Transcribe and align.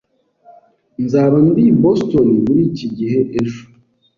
Nzaba 1.03 1.35
ndi 1.47 1.61
i 1.71 1.75
Boston 1.81 2.27
muri 2.43 2.61
iki 2.69 2.87
gihe 2.97 3.19
ejo 3.41 3.63